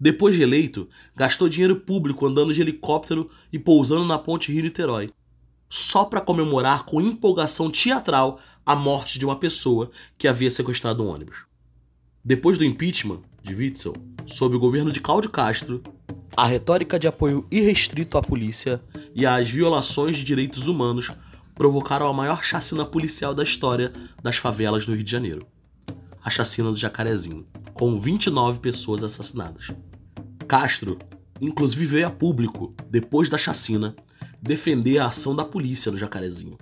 Depois 0.00 0.34
de 0.34 0.40
eleito, 0.40 0.88
gastou 1.14 1.46
dinheiro 1.46 1.76
público 1.76 2.26
andando 2.26 2.54
de 2.54 2.62
helicóptero 2.62 3.28
e 3.52 3.58
pousando 3.58 4.06
na 4.06 4.18
ponte 4.18 4.50
Rio-Niterói, 4.50 5.12
só 5.68 6.06
para 6.06 6.22
comemorar 6.22 6.86
com 6.86 7.02
empolgação 7.02 7.70
teatral 7.70 8.40
a 8.64 8.74
morte 8.74 9.18
de 9.18 9.26
uma 9.26 9.36
pessoa 9.36 9.90
que 10.16 10.26
havia 10.26 10.50
sequestrado 10.50 11.04
um 11.04 11.08
ônibus. 11.08 11.40
Depois 12.24 12.56
do 12.56 12.64
impeachment 12.64 13.20
de 13.42 13.54
Witzel, 13.54 13.92
sob 14.24 14.56
o 14.56 14.58
governo 14.58 14.90
de 14.90 15.02
Cláudio 15.02 15.28
Castro, 15.28 15.82
a 16.34 16.46
retórica 16.46 16.98
de 16.98 17.06
apoio 17.06 17.46
irrestrito 17.50 18.16
à 18.16 18.22
polícia 18.22 18.80
e 19.14 19.26
às 19.26 19.50
violações 19.50 20.16
de 20.16 20.24
direitos 20.24 20.66
humanos 20.66 21.10
provocaram 21.58 22.06
a 22.06 22.12
maior 22.12 22.44
chacina 22.44 22.86
policial 22.86 23.34
da 23.34 23.42
história 23.42 23.92
das 24.22 24.36
favelas 24.36 24.86
do 24.86 24.94
Rio 24.94 25.02
de 25.02 25.10
Janeiro. 25.10 25.44
A 26.24 26.30
chacina 26.30 26.70
do 26.70 26.76
Jacarezinho, 26.76 27.48
com 27.74 27.98
29 27.98 28.60
pessoas 28.60 29.02
assassinadas. 29.02 29.66
Castro, 30.46 30.98
inclusive, 31.40 31.84
veio 31.84 32.06
a 32.06 32.10
público, 32.10 32.72
depois 32.88 33.28
da 33.28 33.36
chacina, 33.36 33.96
defender 34.40 34.98
a 34.98 35.06
ação 35.06 35.34
da 35.34 35.44
polícia 35.44 35.90
no 35.90 35.98
Jacarezinho. 35.98 36.56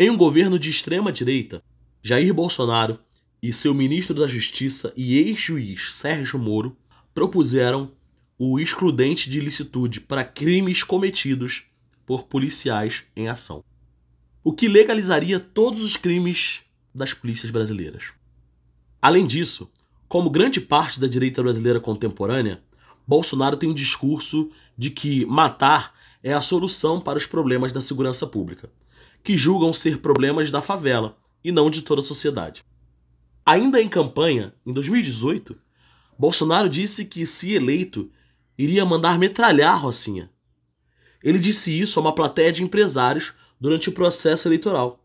Em 0.00 0.08
um 0.08 0.16
governo 0.16 0.58
de 0.58 0.70
extrema 0.70 1.12
direita, 1.12 1.62
Jair 2.02 2.32
Bolsonaro 2.32 2.98
e 3.42 3.52
seu 3.52 3.74
ministro 3.74 4.14
da 4.14 4.26
Justiça 4.26 4.94
e 4.96 5.18
ex-juiz 5.18 5.94
Sérgio 5.94 6.38
Moro 6.38 6.74
propuseram 7.12 7.92
o 8.38 8.58
excludente 8.58 9.28
de 9.28 9.38
ilicitude 9.38 10.00
para 10.00 10.24
crimes 10.24 10.82
cometidos 10.82 11.67
por 12.08 12.22
policiais 12.24 13.04
em 13.14 13.28
ação, 13.28 13.62
o 14.42 14.50
que 14.50 14.66
legalizaria 14.66 15.38
todos 15.38 15.82
os 15.82 15.94
crimes 15.94 16.62
das 16.94 17.12
polícias 17.12 17.52
brasileiras. 17.52 18.12
Além 19.02 19.26
disso, 19.26 19.70
como 20.08 20.30
grande 20.30 20.58
parte 20.58 20.98
da 20.98 21.06
direita 21.06 21.42
brasileira 21.42 21.78
contemporânea, 21.78 22.62
Bolsonaro 23.06 23.58
tem 23.58 23.68
um 23.68 23.74
discurso 23.74 24.50
de 24.74 24.88
que 24.88 25.26
matar 25.26 25.92
é 26.22 26.32
a 26.32 26.40
solução 26.40 26.98
para 26.98 27.18
os 27.18 27.26
problemas 27.26 27.72
da 27.74 27.80
segurança 27.82 28.26
pública, 28.26 28.72
que 29.22 29.36
julgam 29.36 29.70
ser 29.74 29.98
problemas 29.98 30.50
da 30.50 30.62
favela 30.62 31.18
e 31.44 31.52
não 31.52 31.68
de 31.68 31.82
toda 31.82 32.00
a 32.00 32.04
sociedade. 32.04 32.64
Ainda 33.44 33.82
em 33.82 33.88
campanha, 33.88 34.54
em 34.64 34.72
2018, 34.72 35.54
Bolsonaro 36.18 36.70
disse 36.70 37.04
que, 37.04 37.26
se 37.26 37.52
eleito, 37.52 38.10
iria 38.56 38.86
mandar 38.86 39.18
metralhar 39.18 39.78
Rocinha. 39.78 40.30
Ele 41.22 41.38
disse 41.38 41.78
isso 41.78 41.98
a 41.98 42.02
uma 42.02 42.14
plateia 42.14 42.52
de 42.52 42.62
empresários 42.62 43.34
durante 43.60 43.88
o 43.88 43.92
processo 43.92 44.48
eleitoral. 44.48 45.04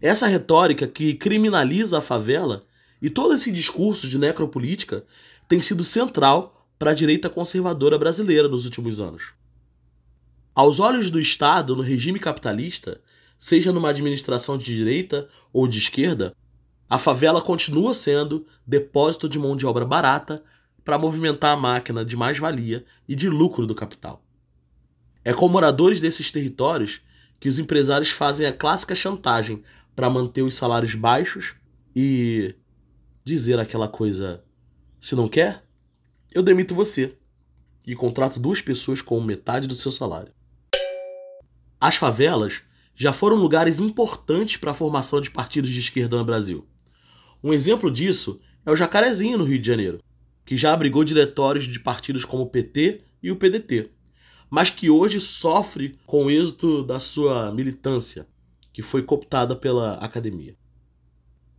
Essa 0.00 0.26
retórica 0.26 0.86
que 0.86 1.14
criminaliza 1.14 1.98
a 1.98 2.02
favela 2.02 2.64
e 3.00 3.10
todo 3.10 3.34
esse 3.34 3.50
discurso 3.50 4.08
de 4.08 4.18
necropolítica 4.18 5.04
tem 5.48 5.60
sido 5.60 5.84
central 5.84 6.68
para 6.78 6.90
a 6.90 6.94
direita 6.94 7.30
conservadora 7.30 7.98
brasileira 7.98 8.48
nos 8.48 8.64
últimos 8.64 9.00
anos. 9.00 9.32
Aos 10.54 10.78
olhos 10.78 11.10
do 11.10 11.20
Estado 11.20 11.74
no 11.74 11.82
regime 11.82 12.18
capitalista, 12.18 13.00
seja 13.38 13.72
numa 13.72 13.90
administração 13.90 14.56
de 14.56 14.64
direita 14.64 15.28
ou 15.52 15.66
de 15.66 15.78
esquerda, 15.78 16.34
a 16.88 16.98
favela 16.98 17.42
continua 17.42 17.92
sendo 17.92 18.46
depósito 18.66 19.28
de 19.28 19.38
mão 19.38 19.56
de 19.56 19.66
obra 19.66 19.84
barata 19.84 20.42
para 20.84 20.98
movimentar 20.98 21.52
a 21.52 21.60
máquina 21.60 22.04
de 22.04 22.16
mais-valia 22.16 22.84
e 23.08 23.16
de 23.16 23.28
lucro 23.28 23.66
do 23.66 23.74
capital. 23.74 24.23
É 25.24 25.32
com 25.32 25.48
moradores 25.48 26.00
desses 26.00 26.30
territórios 26.30 27.00
que 27.40 27.48
os 27.48 27.58
empresários 27.58 28.10
fazem 28.10 28.46
a 28.46 28.52
clássica 28.52 28.94
chantagem 28.94 29.62
para 29.96 30.10
manter 30.10 30.42
os 30.42 30.54
salários 30.54 30.94
baixos 30.94 31.54
e 31.94 32.54
dizer 33.24 33.58
aquela 33.58 33.88
coisa: 33.88 34.44
se 35.00 35.16
não 35.16 35.28
quer, 35.28 35.64
eu 36.32 36.42
demito 36.42 36.74
você 36.74 37.16
e 37.86 37.94
contrato 37.94 38.40
duas 38.40 38.60
pessoas 38.60 39.00
com 39.00 39.20
metade 39.20 39.68
do 39.68 39.74
seu 39.74 39.90
salário. 39.90 40.32
As 41.80 41.96
favelas 41.96 42.62
já 42.94 43.12
foram 43.12 43.36
lugares 43.36 43.80
importantes 43.80 44.56
para 44.56 44.70
a 44.70 44.74
formação 44.74 45.20
de 45.20 45.30
partidos 45.30 45.70
de 45.70 45.78
esquerda 45.80 46.16
no 46.16 46.24
Brasil. 46.24 46.66
Um 47.42 47.52
exemplo 47.52 47.90
disso 47.90 48.40
é 48.64 48.70
o 48.70 48.76
Jacarezinho, 48.76 49.36
no 49.36 49.44
Rio 49.44 49.58
de 49.58 49.66
Janeiro, 49.66 50.00
que 50.44 50.56
já 50.56 50.72
abrigou 50.72 51.04
diretórios 51.04 51.64
de 51.64 51.80
partidos 51.80 52.24
como 52.24 52.44
o 52.44 52.48
PT 52.48 53.02
e 53.22 53.30
o 53.30 53.36
PDT, 53.36 53.90
mas 54.54 54.70
que 54.70 54.88
hoje 54.88 55.18
sofre 55.18 55.98
com 56.06 56.26
o 56.26 56.30
êxito 56.30 56.84
da 56.84 57.00
sua 57.00 57.50
militância, 57.50 58.28
que 58.72 58.82
foi 58.82 59.02
cooptada 59.02 59.56
pela 59.56 59.94
academia. 59.94 60.56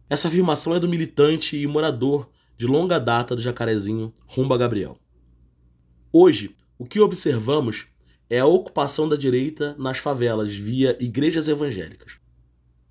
Essa 0.09 0.29
afirmação 0.29 0.73
é 0.73 0.79
do 0.79 0.87
militante 0.87 1.57
e 1.57 1.67
morador 1.67 2.29
de 2.57 2.65
longa 2.65 2.97
data 2.97 3.35
do 3.35 3.41
Jacarezinho, 3.41 4.13
Rumba 4.25 4.57
Gabriel. 4.57 4.97
Hoje, 6.09 6.55
o 6.77 6.85
que 6.85 7.01
observamos 7.01 7.87
é 8.29 8.39
a 8.39 8.45
ocupação 8.45 9.09
da 9.09 9.17
direita 9.17 9.75
nas 9.77 9.97
favelas 9.97 10.55
via 10.55 10.95
igrejas 10.97 11.49
evangélicas 11.49 12.23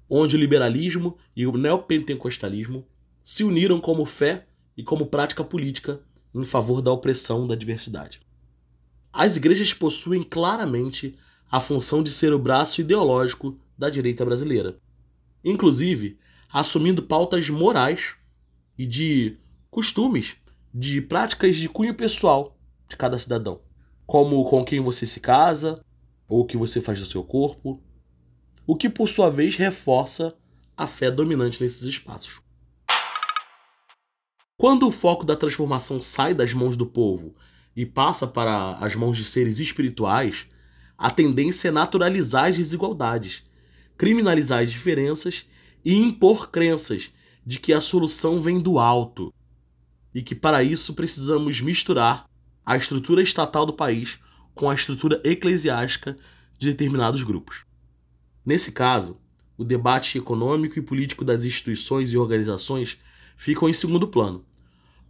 onde 0.08 0.36
o 0.36 0.38
liberalismo 0.38 1.16
e 1.34 1.46
o 1.46 1.56
neopentecostalismo 1.56 2.86
se 3.22 3.42
uniram 3.42 3.80
como 3.80 4.04
fé 4.04 4.46
e 4.76 4.82
como 4.82 5.06
prática 5.06 5.42
política 5.42 5.98
em 6.34 6.44
favor 6.44 6.82
da 6.82 6.92
opressão 6.92 7.46
da 7.46 7.54
diversidade. 7.54 8.20
As 9.16 9.36
igrejas 9.36 9.72
possuem 9.72 10.24
claramente 10.24 11.16
a 11.48 11.60
função 11.60 12.02
de 12.02 12.10
ser 12.10 12.32
o 12.32 12.38
braço 12.38 12.80
ideológico 12.80 13.56
da 13.78 13.88
direita 13.88 14.24
brasileira, 14.24 14.76
inclusive 15.44 16.18
assumindo 16.52 17.00
pautas 17.00 17.48
morais 17.48 18.16
e 18.76 18.84
de 18.84 19.38
costumes, 19.70 20.34
de 20.74 21.00
práticas 21.00 21.54
de 21.54 21.68
cunho 21.68 21.94
pessoal 21.94 22.58
de 22.88 22.96
cada 22.96 23.16
cidadão, 23.16 23.60
como 24.04 24.44
com 24.50 24.64
quem 24.64 24.80
você 24.80 25.06
se 25.06 25.20
casa, 25.20 25.80
ou 26.26 26.40
o 26.40 26.44
que 26.44 26.56
você 26.56 26.80
faz 26.80 26.98
do 26.98 27.06
seu 27.06 27.22
corpo, 27.22 27.80
o 28.66 28.74
que 28.74 28.90
por 28.90 29.08
sua 29.08 29.30
vez 29.30 29.54
reforça 29.54 30.36
a 30.76 30.88
fé 30.88 31.08
dominante 31.08 31.62
nesses 31.62 31.82
espaços. 31.82 32.40
Quando 34.56 34.88
o 34.88 34.92
foco 34.92 35.24
da 35.24 35.36
transformação 35.36 36.02
sai 36.02 36.34
das 36.34 36.52
mãos 36.52 36.76
do 36.76 36.84
povo 36.84 37.36
e 37.76 37.84
passa 37.84 38.26
para 38.26 38.74
as 38.74 38.94
mãos 38.94 39.16
de 39.16 39.24
seres 39.24 39.58
espirituais, 39.58 40.46
a 40.96 41.10
tendência 41.10 41.68
é 41.68 41.72
naturalizar 41.72 42.46
as 42.46 42.56
desigualdades, 42.56 43.42
criminalizar 43.96 44.62
as 44.62 44.70
diferenças 44.70 45.46
e 45.84 45.94
impor 45.94 46.50
crenças 46.50 47.10
de 47.44 47.58
que 47.58 47.72
a 47.72 47.80
solução 47.80 48.40
vem 48.40 48.60
do 48.60 48.78
alto 48.78 49.32
e 50.14 50.22
que 50.22 50.34
para 50.34 50.62
isso 50.62 50.94
precisamos 50.94 51.60
misturar 51.60 52.28
a 52.64 52.76
estrutura 52.76 53.22
estatal 53.22 53.66
do 53.66 53.72
país 53.72 54.18
com 54.54 54.70
a 54.70 54.74
estrutura 54.74 55.20
eclesiástica 55.24 56.16
de 56.56 56.68
determinados 56.68 57.22
grupos. 57.22 57.64
Nesse 58.46 58.72
caso, 58.72 59.20
o 59.56 59.64
debate 59.64 60.16
econômico 60.18 60.78
e 60.78 60.82
político 60.82 61.24
das 61.24 61.44
instituições 61.44 62.12
e 62.12 62.16
organizações 62.16 62.98
ficam 63.36 63.68
em 63.68 63.72
segundo 63.72 64.08
plano, 64.08 64.44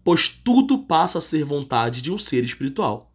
pois 0.04 0.28
tudo 0.28 0.84
passa 0.84 1.18
a 1.18 1.22
ser 1.22 1.44
vontade 1.44 2.02
de 2.02 2.12
um 2.12 2.18
ser 2.18 2.44
espiritual, 2.44 3.10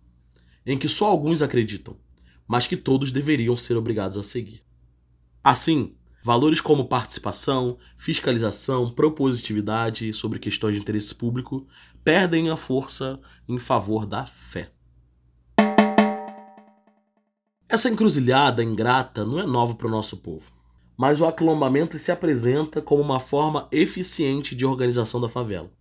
em 0.65 0.77
que 0.77 0.89
só 0.89 1.05
alguns 1.05 1.43
acreditam, 1.43 1.95
mas 2.47 2.65
que 2.65 2.75
todos 2.75 3.11
deveriam 3.11 3.55
ser 3.55 3.77
obrigados 3.77 4.17
a 4.17 4.23
seguir. 4.23 4.63
Assim, 5.43 5.95
valores 6.23 6.59
como 6.59 6.85
participação, 6.85 7.77
fiscalização, 7.97 8.89
propositividade 8.89 10.11
sobre 10.13 10.39
questões 10.39 10.73
de 10.73 10.81
interesse 10.81 11.13
público 11.13 11.67
perdem 12.03 12.49
a 12.49 12.57
força 12.57 13.21
em 13.47 13.59
favor 13.59 14.05
da 14.05 14.25
fé. 14.25 14.71
Essa 17.67 17.87
encruzilhada 17.87 18.63
ingrata 18.63 19.23
não 19.23 19.39
é 19.39 19.45
nova 19.45 19.75
para 19.75 19.85
o 19.85 19.91
nosso 19.91 20.17
povo, 20.17 20.51
mas 20.97 21.21
o 21.21 21.25
aquilombamento 21.25 21.99
se 21.99 22.11
apresenta 22.11 22.81
como 22.81 23.01
uma 23.03 23.19
forma 23.19 23.67
eficiente 23.71 24.55
de 24.55 24.65
organização 24.65 25.21
da 25.21 25.29
favela. 25.29 25.71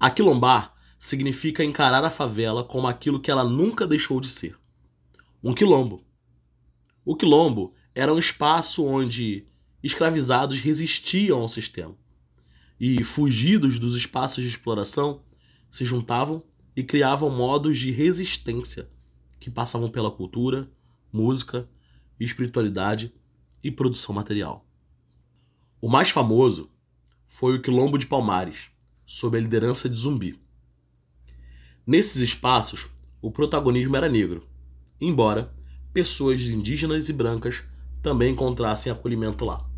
Aquilombar 0.00 0.74
significa 0.98 1.62
encarar 1.62 2.02
a 2.02 2.08
favela 2.08 2.64
como 2.64 2.88
aquilo 2.88 3.20
que 3.20 3.30
ela 3.30 3.44
nunca 3.44 3.86
deixou 3.86 4.18
de 4.18 4.30
ser: 4.30 4.58
um 5.44 5.52
quilombo. 5.52 6.02
O 7.04 7.14
quilombo 7.14 7.74
era 7.94 8.12
um 8.12 8.18
espaço 8.18 8.82
onde 8.82 9.46
escravizados 9.82 10.58
resistiam 10.58 11.42
ao 11.42 11.48
sistema 11.48 11.94
e, 12.80 13.04
fugidos 13.04 13.78
dos 13.78 13.94
espaços 13.94 14.42
de 14.42 14.48
exploração, 14.48 15.22
se 15.70 15.84
juntavam 15.84 16.42
e 16.74 16.82
criavam 16.82 17.28
modos 17.28 17.78
de 17.78 17.90
resistência 17.90 18.88
que 19.38 19.50
passavam 19.50 19.90
pela 19.90 20.10
cultura, 20.10 20.70
música, 21.12 21.68
espiritualidade 22.18 23.12
e 23.62 23.70
produção 23.70 24.14
material. 24.14 24.66
O 25.78 25.90
mais 25.90 26.08
famoso 26.08 26.70
foi 27.26 27.56
o 27.56 27.62
Quilombo 27.62 27.98
de 27.98 28.06
Palmares, 28.06 28.70
sob 29.10 29.36
a 29.36 29.40
liderança 29.40 29.88
de 29.88 29.96
Zumbi. 29.98 30.40
Nesses 31.84 32.22
espaços, 32.22 32.86
o 33.20 33.28
protagonismo 33.28 33.96
era 33.96 34.08
negro, 34.08 34.46
embora 35.00 35.52
pessoas 35.92 36.42
indígenas 36.42 37.08
e 37.08 37.12
brancas 37.12 37.64
também 38.00 38.32
encontrassem 38.32 38.92
acolhimento 38.92 39.44
lá. 39.44 39.68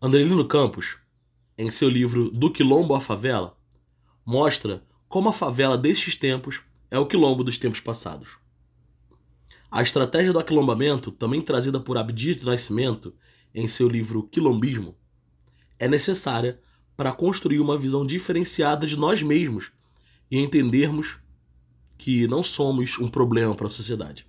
Andrelino 0.00 0.46
Campos, 0.46 0.98
em 1.58 1.68
seu 1.68 1.88
livro 1.88 2.30
Do 2.30 2.52
Quilombo 2.52 2.94
à 2.94 3.00
Favela, 3.00 3.58
mostra 4.24 4.86
como 5.08 5.28
a 5.28 5.32
favela 5.32 5.76
destes 5.76 6.14
tempos 6.14 6.60
é 6.92 6.98
o 7.00 7.06
quilombo 7.06 7.42
dos 7.42 7.58
tempos 7.58 7.80
passados. 7.80 8.36
A 9.68 9.82
estratégia 9.82 10.32
do 10.32 10.38
aquilombamento, 10.38 11.10
também 11.10 11.42
trazida 11.42 11.80
por 11.80 11.98
Abdias 11.98 12.36
do 12.36 12.46
Nascimento 12.46 13.12
em 13.52 13.66
seu 13.66 13.88
livro 13.88 14.28
Quilombismo, 14.28 14.94
é 15.76 15.88
necessária 15.88 16.60
para 16.96 17.12
construir 17.12 17.60
uma 17.60 17.78
visão 17.78 18.04
diferenciada 18.04 18.86
de 18.86 18.96
nós 18.96 19.22
mesmos 19.22 19.72
e 20.30 20.38
entendermos 20.38 21.18
que 21.96 22.26
não 22.26 22.42
somos 22.42 22.98
um 22.98 23.08
problema 23.08 23.54
para 23.54 23.66
a 23.66 23.70
sociedade. 23.70 24.26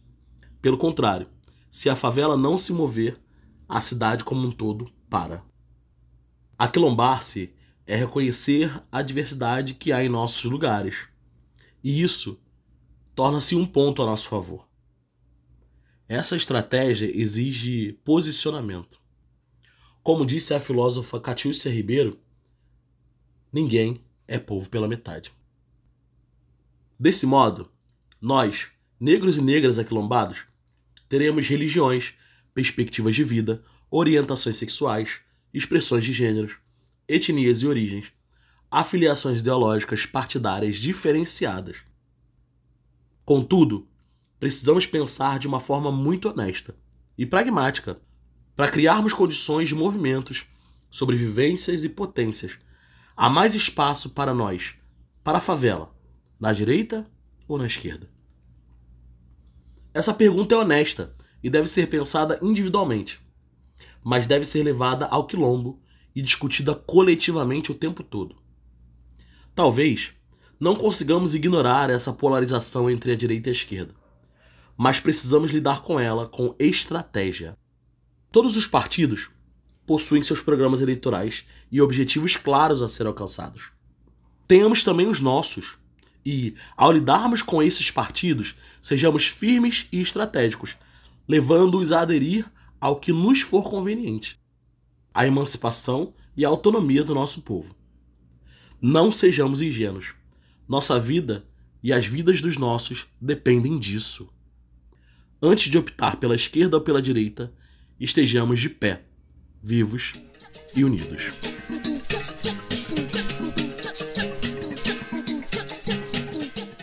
Pelo 0.61 0.77
contrário, 0.77 1.27
se 1.69 1.89
a 1.89 1.95
favela 1.95 2.37
não 2.37 2.57
se 2.57 2.71
mover, 2.71 3.19
a 3.67 3.81
cidade 3.81 4.23
como 4.23 4.47
um 4.47 4.51
todo 4.51 4.91
para. 5.09 5.43
Aquilombar-se 6.57 7.53
é 7.85 7.95
reconhecer 7.95 8.71
a 8.91 9.01
diversidade 9.01 9.73
que 9.73 9.91
há 9.91 10.03
em 10.03 10.09
nossos 10.09 10.43
lugares. 10.43 11.07
E 11.83 12.01
isso 12.01 12.39
torna-se 13.15 13.55
um 13.55 13.65
ponto 13.65 14.01
a 14.01 14.05
nosso 14.05 14.29
favor. 14.29 14.67
Essa 16.07 16.35
estratégia 16.35 17.09
exige 17.13 17.93
posicionamento. 18.03 18.99
Como 20.03 20.25
disse 20.25 20.53
a 20.53 20.59
filósofa 20.59 21.19
Catiúcia 21.19 21.71
Ribeiro, 21.71 22.19
ninguém 23.53 24.03
é 24.27 24.39
povo 24.39 24.69
pela 24.69 24.87
metade. 24.87 25.31
Desse 26.99 27.25
modo, 27.25 27.71
nós, 28.19 28.67
negros 28.99 29.37
e 29.37 29.41
negras 29.41 29.77
aquilombados, 29.77 30.45
teremos 31.07 31.47
religiões, 31.47 32.13
perspectivas 32.53 33.15
de 33.15 33.23
vida, 33.23 33.63
orientações 33.91 34.55
sexuais, 34.55 35.19
expressões 35.53 36.03
de 36.03 36.11
gêneros, 36.11 36.55
etnias 37.07 37.61
e 37.61 37.67
origens, 37.67 38.11
afiliações 38.71 39.41
ideológicas 39.41 40.05
partidárias 40.05 40.77
diferenciadas. 40.77 41.77
Contudo, 43.23 43.87
precisamos 44.39 44.87
pensar 44.87 45.37
de 45.37 45.47
uma 45.47 45.59
forma 45.59 45.91
muito 45.91 46.29
honesta 46.29 46.75
e 47.15 47.25
pragmática 47.25 48.01
para 48.55 48.71
criarmos 48.71 49.13
condições 49.13 49.69
de 49.69 49.75
movimentos, 49.75 50.45
sobrevivências 50.89 51.83
e 51.83 51.89
potências. 51.89 52.57
Há 53.15 53.29
mais 53.29 53.53
espaço 53.53 54.09
para 54.09 54.33
nós, 54.33 54.73
para 55.23 55.37
a 55.37 55.41
favela, 55.41 55.93
na 56.39 56.51
direita 56.51 57.05
ou 57.47 57.59
na 57.59 57.67
esquerda? 57.67 58.09
Essa 59.93 60.15
pergunta 60.15 60.55
é 60.55 60.57
honesta 60.57 61.13
e 61.43 61.47
deve 61.47 61.67
ser 61.67 61.87
pensada 61.87 62.39
individualmente, 62.41 63.21
mas 64.03 64.25
deve 64.25 64.45
ser 64.45 64.63
levada 64.63 65.05
ao 65.05 65.27
quilombo 65.27 65.79
e 66.15 66.23
discutida 66.23 66.73
coletivamente 66.73 67.71
o 67.71 67.75
tempo 67.75 68.01
todo. 68.03 68.35
Talvez 69.53 70.13
não 70.59 70.75
consigamos 70.75 71.35
ignorar 71.35 71.91
essa 71.91 72.11
polarização 72.11 72.89
entre 72.89 73.11
a 73.11 73.15
direita 73.15 73.49
e 73.49 73.51
a 73.51 73.53
esquerda, 73.55 73.93
mas 74.75 74.99
precisamos 74.99 75.51
lidar 75.51 75.83
com 75.83 75.99
ela 75.99 76.27
com 76.27 76.55
estratégia. 76.57 77.55
Todos 78.31 78.57
os 78.57 78.65
partidos 78.65 79.29
possuem 79.85 80.23
seus 80.23 80.41
programas 80.41 80.81
eleitorais 80.81 81.45
e 81.71 81.81
objetivos 81.81 82.35
claros 82.35 82.81
a 82.81 82.89
ser 82.89 83.05
alcançados. 83.05 83.71
Tenhamos 84.47 84.83
também 84.83 85.07
os 85.07 85.19
nossos, 85.19 85.77
e, 86.25 86.55
ao 86.77 86.91
lidarmos 86.91 87.41
com 87.41 87.61
esses 87.61 87.91
partidos, 87.91 88.55
sejamos 88.81 89.27
firmes 89.27 89.87
e 89.91 90.01
estratégicos, 90.01 90.77
levando-os 91.27 91.91
a 91.91 92.01
aderir 92.01 92.45
ao 92.79 92.97
que 92.97 93.11
nos 93.11 93.41
for 93.41 93.69
conveniente 93.69 94.41
a 95.13 95.27
emancipação 95.27 96.13
e 96.35 96.43
a 96.43 96.47
autonomia 96.47 97.03
do 97.03 97.13
nosso 97.13 97.43
povo. 97.43 97.75
Não 98.81 99.11
sejamos 99.11 99.61
ingênuos. 99.61 100.13
Nossa 100.67 100.99
vida 100.99 101.45
e 101.83 101.93
as 101.93 102.05
vidas 102.05 102.41
dos 102.41 102.57
nossos 102.57 103.05
dependem 103.21 103.77
disso. 103.77 104.27
Antes 105.41 105.69
de 105.69 105.77
optar 105.77 106.17
pela 106.17 106.35
esquerda 106.35 106.77
ou 106.77 106.81
pela 106.81 107.01
direita, 107.01 107.53
estejamos 107.99 108.59
de 108.59 108.69
pé, 108.69 109.05
vivos 109.65 110.11
e 110.75 110.83
unidos. 110.83 111.31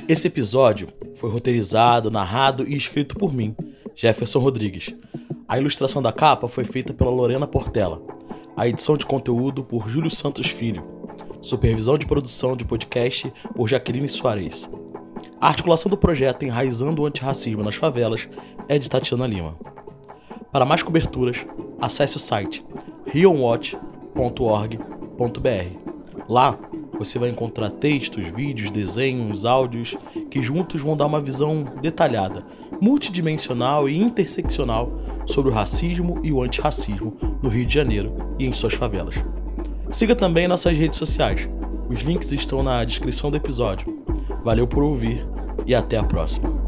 Esse 0.08 0.28
episódio 0.28 0.88
foi 1.14 1.30
roteirizado, 1.30 2.10
narrado 2.10 2.66
e 2.66 2.74
escrito 2.74 3.16
por 3.16 3.34
mim, 3.34 3.54
Jefferson 3.94 4.38
Rodrigues. 4.38 4.94
A 5.46 5.58
ilustração 5.58 6.00
da 6.00 6.10
capa 6.10 6.48
foi 6.48 6.64
feita 6.64 6.94
pela 6.94 7.10
Lorena 7.10 7.46
Portela. 7.46 8.02
A 8.56 8.66
edição 8.66 8.96
de 8.96 9.04
conteúdo 9.04 9.62
por 9.62 9.86
Júlio 9.86 10.10
Santos 10.10 10.48
Filho. 10.48 10.82
Supervisão 11.42 11.98
de 11.98 12.06
produção 12.06 12.56
de 12.56 12.64
podcast 12.64 13.30
por 13.54 13.68
Jaqueline 13.68 14.08
Soares. 14.08 14.70
A 15.38 15.48
articulação 15.48 15.90
do 15.90 15.98
projeto 15.98 16.44
Enraizando 16.46 17.02
o 17.02 17.06
Antirracismo 17.06 17.62
nas 17.62 17.74
Favelas 17.74 18.26
é 18.68 18.78
de 18.78 18.88
Tatiana 18.88 19.26
Lima. 19.26 19.58
Para 20.50 20.64
mais 20.64 20.82
coberturas, 20.82 21.46
acesse 21.80 22.16
o 22.16 22.20
site 22.20 22.64
rionwatch.org.br. 23.06 25.90
Lá 26.28 26.58
você 26.98 27.18
vai 27.18 27.30
encontrar 27.30 27.70
textos, 27.70 28.26
vídeos, 28.26 28.70
desenhos, 28.70 29.44
áudios 29.44 29.96
que 30.30 30.42
juntos 30.42 30.82
vão 30.82 30.96
dar 30.96 31.06
uma 31.06 31.18
visão 31.18 31.64
detalhada, 31.80 32.44
multidimensional 32.80 33.88
e 33.88 33.98
interseccional 33.98 34.92
sobre 35.26 35.50
o 35.50 35.54
racismo 35.54 36.20
e 36.22 36.30
o 36.30 36.42
antirracismo 36.42 37.16
no 37.42 37.48
Rio 37.48 37.64
de 37.64 37.74
Janeiro 37.74 38.14
e 38.38 38.44
em 38.44 38.52
suas 38.52 38.74
favelas. 38.74 39.14
Siga 39.90 40.14
também 40.14 40.46
nossas 40.46 40.76
redes 40.76 40.98
sociais. 40.98 41.48
Os 41.88 42.00
links 42.00 42.30
estão 42.32 42.62
na 42.62 42.84
descrição 42.84 43.30
do 43.30 43.36
episódio. 43.36 43.98
Valeu 44.44 44.66
por 44.66 44.82
ouvir 44.82 45.26
e 45.66 45.74
até 45.74 45.96
a 45.96 46.04
próxima. 46.04 46.59